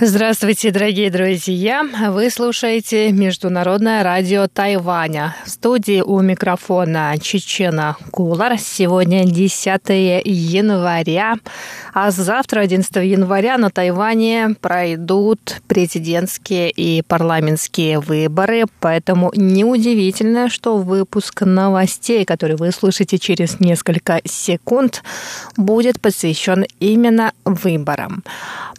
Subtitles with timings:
[0.00, 1.82] Здравствуйте, дорогие друзья!
[2.10, 5.34] Вы слушаете Международное радио Тайваня.
[5.44, 8.58] В студии у микрофона Чечена Кулар.
[8.60, 9.66] Сегодня 10
[10.24, 11.34] января,
[11.92, 21.40] а завтра, 11 января, на Тайване пройдут президентские и парламентские выборы, поэтому неудивительно, что выпуск
[21.40, 25.02] новостей, который вы слышите через несколько секунд,
[25.56, 28.22] будет посвящен именно выборам.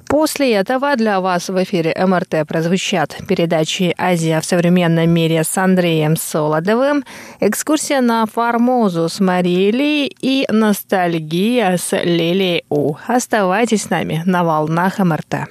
[0.10, 6.16] После этого для вас в эфире МРТ прозвучат передачи «Азия в современном мире» с Андреем
[6.16, 7.04] Солодовым,
[7.40, 12.96] экскурсия на Формозу с Марией и ностальгия с Лилией У.
[13.08, 15.50] Оставайтесь с нами на волнах МРТ.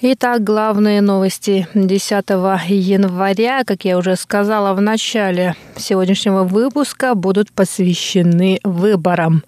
[0.00, 2.10] Итак, главные новости 10
[2.68, 9.42] января, как я уже сказала в начале сегодняшнего выпуска, будут посвящены выборам.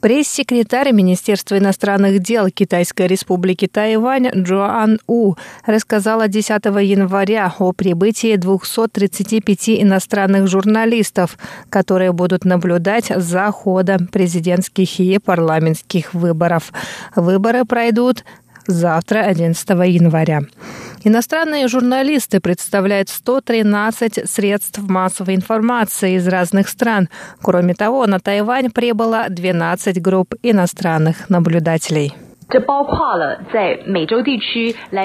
[0.00, 9.68] Пресс-секретарь Министерства иностранных дел Китайской республики Тайвань Джоан У рассказала 10 января о прибытии 235
[9.68, 11.38] иностранных журналистов,
[11.70, 16.72] которые будут наблюдать за ходом президентских и парламентских выборов.
[17.14, 18.24] Выборы пройдут
[18.66, 20.42] завтра, 11 января.
[21.04, 27.08] Иностранные журналисты представляют 113 средств массовой информации из разных стран.
[27.42, 32.14] Кроме того, на Тайвань прибыло 12 групп иностранных наблюдателей.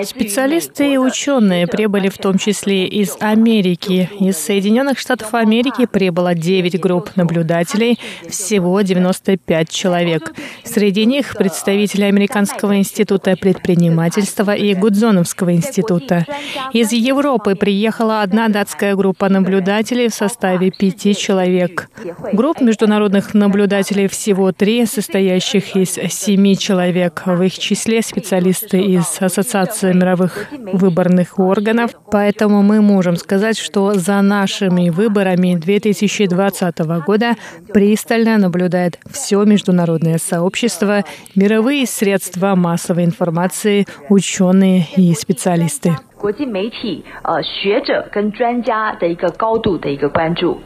[0.03, 4.09] Специалисты и ученые прибыли в том числе из Америки.
[4.19, 10.33] Из Соединенных Штатов Америки прибыло 9 групп наблюдателей, всего 95 человек.
[10.63, 16.25] Среди них представители Американского института предпринимательства и Гудзоновского института.
[16.73, 21.89] Из Европы приехала одна датская группа наблюдателей в составе пяти человек.
[22.33, 29.92] Групп международных наблюдателей всего три, состоящих из семи человек в их числе специалисты из Ассоциации
[29.92, 37.34] мировых выборных органов, поэтому мы можем сказать, что за нашими выборами 2020 года
[37.72, 41.04] пристально наблюдает все международное сообщество,
[41.34, 45.96] мировые средства массовой информации, ученые и специалисты.
[46.22, 50.60] 国际媒体、呃学者跟专家的一个高度的一个关注。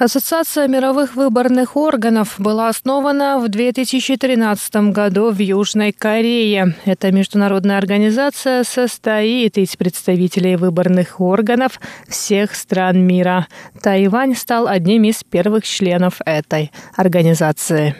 [0.00, 6.74] Ассоциация мировых выборных органов была основана в 2013 году в Южной Корее.
[6.86, 11.78] Эта международная организация состоит из представителей выборных органов
[12.08, 13.46] всех стран мира.
[13.82, 17.94] Тайвань стал одним из первых членов этой организации.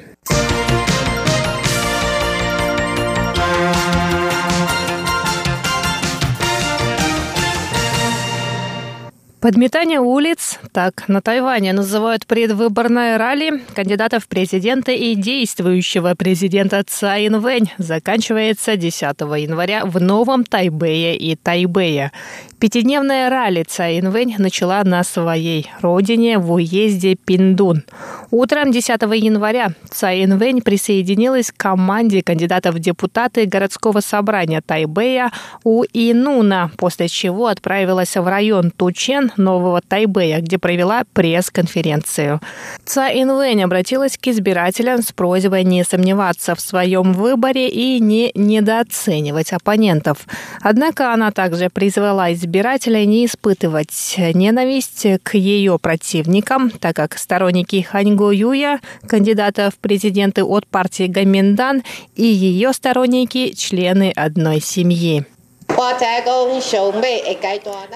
[9.41, 17.28] Подметание улиц, так на Тайване называют предвыборное ралли кандидатов в президенты и действующего президента Цай
[17.28, 22.12] Вэнь, заканчивается 10 января в Новом Тайбэе и Тайбэе.
[22.59, 27.84] Пятидневная ралли Цай Вэнь начала на своей родине в уезде Пиндун.
[28.31, 35.32] Утром 10 января Цай Вэнь присоединилась к команде кандидатов в депутаты городского собрания Тайбэя
[35.65, 42.41] у Инуна, после чего отправилась в район Тучен Нового Тайбэя, где провела пресс-конференцию.
[42.84, 49.53] Ца Инвэнь обратилась к избирателям с просьбой не сомневаться в своем выборе и не недооценивать
[49.53, 50.27] оппонентов.
[50.61, 58.32] Однако она также призвала избирателей не испытывать ненависть к ее противникам, так как сторонники Ханьго
[58.32, 61.84] Юя, кандидата в президенты от партии Гаминдан,
[62.17, 65.25] и ее сторонники– члены одной семьи.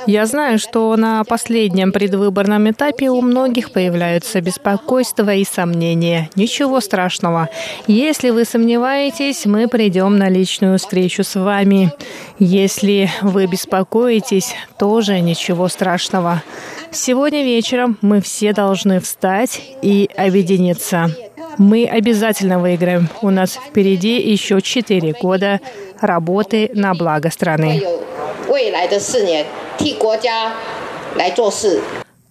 [0.07, 6.31] Я знаю, что на последнем предвыборном этапе у многих появляются беспокойства и сомнения.
[6.35, 7.49] Ничего страшного.
[7.87, 11.93] Если вы сомневаетесь, мы придем на личную встречу с вами.
[12.39, 16.43] Если вы беспокоитесь, тоже ничего страшного.
[16.91, 21.11] Сегодня вечером мы все должны встать и объединиться.
[21.59, 23.09] Мы обязательно выиграем.
[23.23, 25.61] У нас впереди еще четыре года
[26.07, 27.83] работы на благо страны.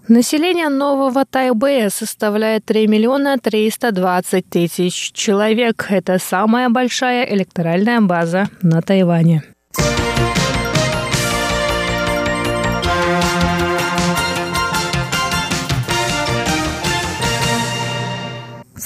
[0.10, 5.88] Население Нового Тайбэя составляет 3 миллиона 320 тысяч человек.
[5.90, 9.44] Это самая большая электоральная база на Тайване.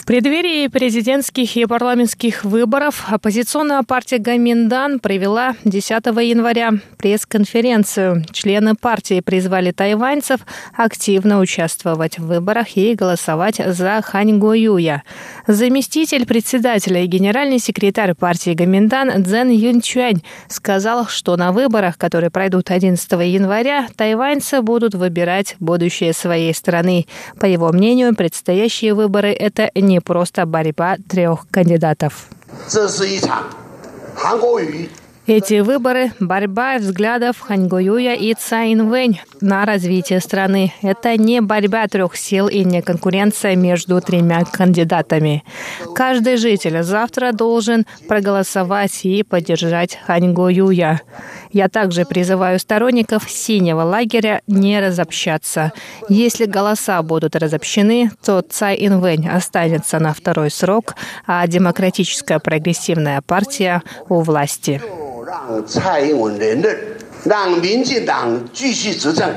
[0.07, 8.23] Преддверии президентских и парламентских выборов оппозиционная партия Гаминдан провела 10 января пресс-конференцию.
[8.31, 10.39] Члены партии призвали тайваньцев
[10.73, 15.03] активно участвовать в выборах и голосовать за Хань Гоюя.
[15.45, 22.71] Заместитель председателя и генеральный секретарь партии Гаминдан Цзэн Юнчуань сказал, что на выборах, которые пройдут
[22.71, 27.07] 11 января, тайваньцы будут выбирать будущее своей страны.
[27.41, 32.27] По его мнению, предстоящие выборы– это не не просто борьба трех кандидатов.
[35.27, 40.71] Эти выборы– борьба взглядов Ханьгоюя и Цаин Вэнь на развитие страны.
[40.81, 45.43] Это не борьба трех сил и не конкуренция между тремя кандидатами.
[45.95, 51.01] Каждый житель завтра должен проголосовать и поддержать Ханьгоюя.
[51.51, 55.73] Я также призываю сторонников синего лагеря не разобщаться.
[56.07, 60.95] Если голоса будут разобщены, то Цай Инвэнь останется на второй срок,
[61.25, 64.81] а Демократическая прогрессивная партия у власти.
[65.65, 66.77] 蔡英文连任，
[67.23, 69.31] 让民进党继续执政。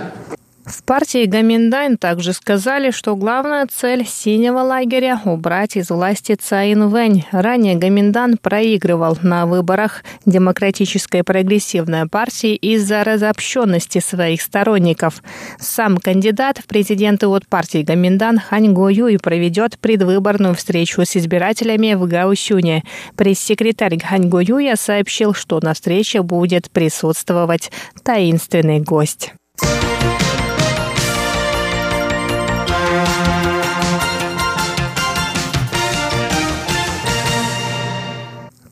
[0.70, 7.26] В партии Гаминдайн также сказали, что главная цель синего лагеря– убрать из власти Цаин Вэнь.
[7.32, 15.25] Ранее Гаминдан проигрывал на выборах Демократической прогрессивной партии из-за разобщенности своих сторонников.
[15.58, 21.94] Сам кандидат в президенты от партии Гаминдан Хань Го Юй проведет предвыборную встречу с избирателями
[21.94, 22.84] в Гаусюне.
[23.16, 27.73] Пресс-секретарь Хань Го Юя сообщил, что на встрече будет присутствовать
[28.05, 29.32] таинственный гость.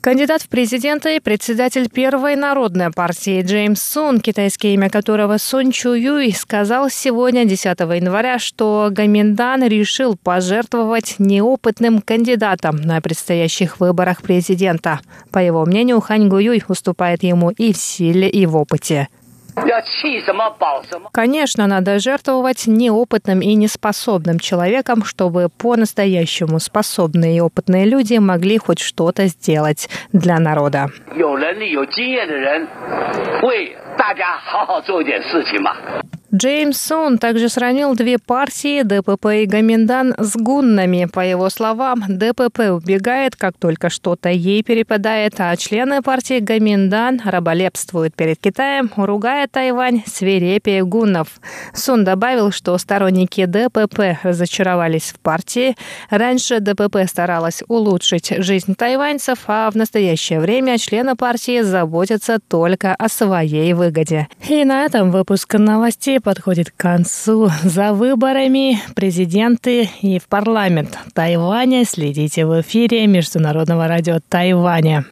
[0.09, 5.93] Кандидат в президенты и председатель первой народной партии Джеймс Сун, китайское имя которого Сун Чу
[5.93, 15.01] Юй, сказал сегодня, 10 января, что Гаминдан решил пожертвовать неопытным кандидатом на предстоящих выборах президента.
[15.31, 19.09] По его мнению, Хань Гуюй уступает ему и в силе, и в опыте.
[21.13, 28.81] Конечно, надо жертвовать неопытным и неспособным человеком, чтобы по-настоящему способные и опытные люди могли хоть
[28.81, 30.89] что-то сделать для народа.
[36.35, 41.09] Джеймс Сон также сравнил две партии ДПП и Гаминдан с гуннами.
[41.11, 48.15] По его словам, ДПП убегает, как только что-то ей перепадает, а члены партии Гаминдан раболепствуют
[48.15, 51.41] перед Китаем, ругая Тайвань свирепее гуннов.
[51.73, 55.77] Сун добавил, что сторонники ДПП разочаровались в партии.
[56.11, 63.09] Раньше ДПП старалась улучшить жизнь тайваньцев, а в настоящее время члены партии заботятся только о
[63.09, 64.29] своей выгоде.
[64.47, 67.51] И на этом выпуск новостей подходит к концу.
[67.65, 75.07] За выборами президенты и в парламент Тайваня следите в эфире Международного радио Тайваня.